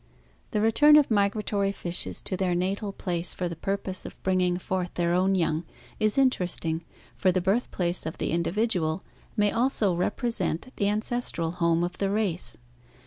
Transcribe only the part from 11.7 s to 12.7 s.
of the race.